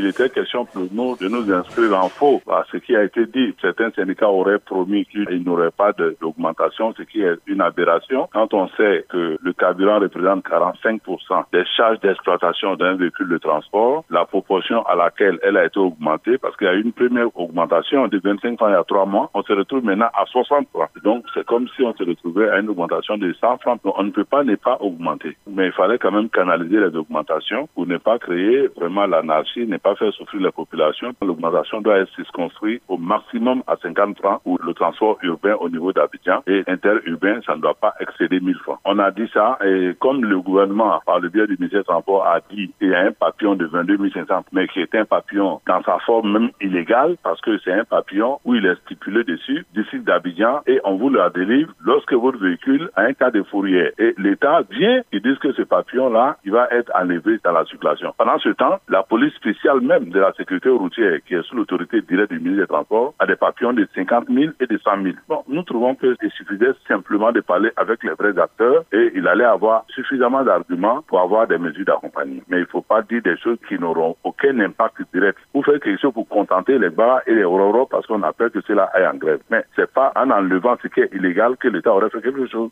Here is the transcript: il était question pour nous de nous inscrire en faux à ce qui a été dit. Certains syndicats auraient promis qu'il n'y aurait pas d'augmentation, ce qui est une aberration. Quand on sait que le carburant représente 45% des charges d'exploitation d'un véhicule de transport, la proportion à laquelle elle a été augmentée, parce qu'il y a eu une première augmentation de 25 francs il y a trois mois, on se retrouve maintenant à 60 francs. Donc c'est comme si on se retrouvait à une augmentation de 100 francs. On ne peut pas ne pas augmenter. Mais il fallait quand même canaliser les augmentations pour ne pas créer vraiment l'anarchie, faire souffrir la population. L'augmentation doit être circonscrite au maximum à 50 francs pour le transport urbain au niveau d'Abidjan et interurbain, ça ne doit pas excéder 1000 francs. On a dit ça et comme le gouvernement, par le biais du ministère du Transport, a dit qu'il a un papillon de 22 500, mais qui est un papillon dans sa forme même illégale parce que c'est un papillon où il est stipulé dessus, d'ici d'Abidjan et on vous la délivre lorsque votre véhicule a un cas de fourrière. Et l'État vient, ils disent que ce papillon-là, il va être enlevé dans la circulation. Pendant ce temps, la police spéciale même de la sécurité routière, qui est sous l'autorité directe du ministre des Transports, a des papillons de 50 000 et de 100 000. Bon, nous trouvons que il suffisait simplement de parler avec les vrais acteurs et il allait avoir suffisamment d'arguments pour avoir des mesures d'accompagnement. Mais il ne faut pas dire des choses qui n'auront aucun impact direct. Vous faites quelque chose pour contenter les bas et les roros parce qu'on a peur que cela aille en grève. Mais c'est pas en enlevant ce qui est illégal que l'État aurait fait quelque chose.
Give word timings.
il 0.00 0.06
était 0.06 0.30
question 0.30 0.64
pour 0.64 0.86
nous 0.92 1.14
de 1.16 1.28
nous 1.28 1.52
inscrire 1.52 1.98
en 1.98 2.08
faux 2.08 2.40
à 2.50 2.64
ce 2.72 2.78
qui 2.78 2.96
a 2.96 3.04
été 3.04 3.26
dit. 3.26 3.54
Certains 3.60 3.90
syndicats 3.90 4.30
auraient 4.30 4.58
promis 4.58 5.04
qu'il 5.04 5.28
n'y 5.28 5.48
aurait 5.48 5.70
pas 5.70 5.92
d'augmentation, 5.92 6.94
ce 6.96 7.02
qui 7.02 7.20
est 7.20 7.36
une 7.46 7.60
aberration. 7.60 8.26
Quand 8.32 8.54
on 8.54 8.68
sait 8.78 9.04
que 9.10 9.36
le 9.38 9.52
carburant 9.52 10.00
représente 10.00 10.42
45% 10.46 11.44
des 11.52 11.64
charges 11.76 12.00
d'exploitation 12.00 12.76
d'un 12.76 12.94
véhicule 12.94 13.28
de 13.28 13.36
transport, 13.36 14.04
la 14.08 14.24
proportion 14.24 14.82
à 14.86 14.94
laquelle 14.94 15.38
elle 15.42 15.58
a 15.58 15.66
été 15.66 15.78
augmentée, 15.78 16.38
parce 16.38 16.56
qu'il 16.56 16.66
y 16.66 16.70
a 16.70 16.74
eu 16.74 16.80
une 16.80 16.92
première 16.92 17.28
augmentation 17.38 18.08
de 18.08 18.18
25 18.24 18.56
francs 18.56 18.70
il 18.70 18.72
y 18.72 18.76
a 18.76 18.84
trois 18.84 19.04
mois, 19.04 19.30
on 19.34 19.42
se 19.42 19.52
retrouve 19.52 19.84
maintenant 19.84 20.08
à 20.14 20.24
60 20.24 20.68
francs. 20.72 20.88
Donc 21.04 21.26
c'est 21.34 21.44
comme 21.44 21.68
si 21.76 21.82
on 21.82 21.94
se 21.94 22.04
retrouvait 22.04 22.48
à 22.48 22.58
une 22.60 22.70
augmentation 22.70 23.18
de 23.18 23.34
100 23.38 23.58
francs. 23.58 23.80
On 23.84 24.02
ne 24.02 24.10
peut 24.10 24.24
pas 24.24 24.44
ne 24.44 24.56
pas 24.56 24.78
augmenter. 24.80 25.36
Mais 25.46 25.66
il 25.66 25.72
fallait 25.72 25.98
quand 25.98 26.12
même 26.12 26.30
canaliser 26.30 26.80
les 26.80 26.96
augmentations 26.96 27.68
pour 27.74 27.86
ne 27.86 27.98
pas 27.98 28.18
créer 28.18 28.68
vraiment 28.76 29.06
l'anarchie, 29.06 29.66
faire 29.96 30.12
souffrir 30.12 30.42
la 30.42 30.52
population. 30.52 31.12
L'augmentation 31.22 31.80
doit 31.80 31.98
être 31.98 32.14
circonscrite 32.14 32.82
au 32.88 32.96
maximum 32.96 33.62
à 33.66 33.76
50 33.76 34.18
francs 34.18 34.42
pour 34.42 34.58
le 34.62 34.74
transport 34.74 35.18
urbain 35.22 35.54
au 35.60 35.68
niveau 35.68 35.92
d'Abidjan 35.92 36.42
et 36.46 36.64
interurbain, 36.66 37.40
ça 37.46 37.56
ne 37.56 37.60
doit 37.60 37.74
pas 37.74 37.94
excéder 38.00 38.40
1000 38.40 38.56
francs. 38.56 38.78
On 38.84 38.98
a 38.98 39.10
dit 39.10 39.28
ça 39.32 39.58
et 39.64 39.94
comme 39.98 40.24
le 40.24 40.40
gouvernement, 40.40 41.00
par 41.04 41.20
le 41.20 41.28
biais 41.28 41.46
du 41.46 41.56
ministère 41.58 41.80
du 41.80 41.86
Transport, 41.86 42.26
a 42.26 42.40
dit 42.50 42.72
qu'il 42.78 42.94
a 42.94 43.00
un 43.00 43.12
papillon 43.12 43.54
de 43.54 43.66
22 43.66 44.10
500, 44.10 44.44
mais 44.52 44.66
qui 44.68 44.80
est 44.80 44.94
un 44.94 45.04
papillon 45.04 45.60
dans 45.66 45.82
sa 45.82 45.98
forme 46.00 46.32
même 46.32 46.50
illégale 46.60 47.16
parce 47.22 47.40
que 47.40 47.58
c'est 47.58 47.72
un 47.72 47.84
papillon 47.84 48.38
où 48.44 48.54
il 48.54 48.66
est 48.66 48.76
stipulé 48.82 49.24
dessus, 49.24 49.66
d'ici 49.74 50.00
d'Abidjan 50.00 50.60
et 50.66 50.80
on 50.84 50.96
vous 50.96 51.10
la 51.10 51.30
délivre 51.30 51.72
lorsque 51.84 52.12
votre 52.12 52.38
véhicule 52.38 52.90
a 52.96 53.02
un 53.02 53.12
cas 53.12 53.30
de 53.30 53.42
fourrière. 53.42 53.90
Et 53.98 54.14
l'État 54.18 54.62
vient, 54.70 55.02
ils 55.12 55.22
disent 55.22 55.38
que 55.38 55.52
ce 55.52 55.62
papillon-là, 55.62 56.36
il 56.44 56.52
va 56.52 56.68
être 56.70 56.90
enlevé 56.94 57.38
dans 57.44 57.52
la 57.52 57.64
circulation. 57.64 58.14
Pendant 58.16 58.38
ce 58.38 58.50
temps, 58.50 58.78
la 58.88 59.02
police 59.02 59.34
spéciale 59.34 59.79
même 59.80 60.10
de 60.10 60.20
la 60.20 60.32
sécurité 60.32 60.68
routière, 60.68 61.18
qui 61.26 61.34
est 61.34 61.42
sous 61.42 61.56
l'autorité 61.56 62.02
directe 62.02 62.32
du 62.32 62.38
ministre 62.38 62.62
des 62.62 62.66
Transports, 62.66 63.14
a 63.18 63.26
des 63.26 63.36
papillons 63.36 63.72
de 63.72 63.86
50 63.94 64.26
000 64.28 64.52
et 64.60 64.66
de 64.66 64.78
100 64.78 65.02
000. 65.02 65.14
Bon, 65.28 65.42
nous 65.48 65.62
trouvons 65.62 65.94
que 65.94 66.16
il 66.22 66.30
suffisait 66.32 66.72
simplement 66.86 67.32
de 67.32 67.40
parler 67.40 67.70
avec 67.76 68.02
les 68.04 68.12
vrais 68.12 68.38
acteurs 68.38 68.84
et 68.92 69.12
il 69.14 69.26
allait 69.26 69.44
avoir 69.44 69.84
suffisamment 69.88 70.44
d'arguments 70.44 71.02
pour 71.08 71.20
avoir 71.20 71.46
des 71.46 71.58
mesures 71.58 71.84
d'accompagnement. 71.84 72.42
Mais 72.48 72.58
il 72.58 72.62
ne 72.62 72.66
faut 72.66 72.82
pas 72.82 73.02
dire 73.02 73.22
des 73.22 73.36
choses 73.38 73.58
qui 73.68 73.78
n'auront 73.78 74.16
aucun 74.24 74.58
impact 74.60 75.02
direct. 75.14 75.38
Vous 75.54 75.62
faites 75.62 75.82
quelque 75.82 76.00
chose 76.00 76.12
pour 76.12 76.28
contenter 76.28 76.78
les 76.78 76.90
bas 76.90 77.22
et 77.26 77.34
les 77.34 77.44
roros 77.44 77.86
parce 77.86 78.06
qu'on 78.06 78.22
a 78.22 78.32
peur 78.32 78.52
que 78.52 78.60
cela 78.66 78.90
aille 78.92 79.06
en 79.06 79.14
grève. 79.14 79.40
Mais 79.50 79.64
c'est 79.76 79.90
pas 79.90 80.12
en 80.16 80.30
enlevant 80.30 80.76
ce 80.82 80.88
qui 80.88 81.00
est 81.00 81.12
illégal 81.14 81.56
que 81.56 81.68
l'État 81.68 81.92
aurait 81.94 82.10
fait 82.10 82.20
quelque 82.20 82.46
chose. 82.46 82.68